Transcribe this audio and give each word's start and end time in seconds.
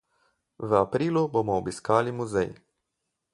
V 0.57 0.71
aprilu 0.83 1.23
bomo 1.33 1.53
obiskali 1.61 2.09
muzej. 2.17 2.49